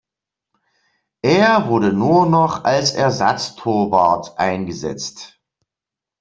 Er 1.21 1.67
wurde 1.67 1.93
nur 1.93 2.25
noch 2.25 2.63
als 2.63 2.89
Ersatztorwart 2.93 4.35
eingesetzt. 4.39 5.39